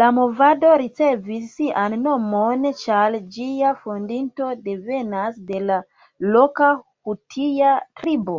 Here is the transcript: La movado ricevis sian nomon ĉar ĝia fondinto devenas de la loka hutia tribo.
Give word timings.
La 0.00 0.06
movado 0.14 0.70
ricevis 0.80 1.44
sian 1.52 1.94
nomon 2.06 2.66
ĉar 2.80 3.16
ĝia 3.36 3.70
fondinto 3.84 4.48
devenas 4.66 5.38
de 5.52 5.62
la 5.70 5.78
loka 6.34 6.68
hutia 7.12 7.72
tribo. 8.02 8.36